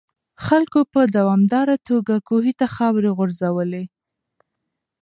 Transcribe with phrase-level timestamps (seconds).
[0.45, 3.83] خلکو په دوامداره توګه کوهي ته خاورې غورځولې.